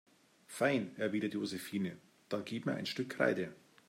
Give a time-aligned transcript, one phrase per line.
[0.47, 1.95] Fein, erwidert Josephine,
[2.29, 3.53] dann gib mir ein Stück Kreide.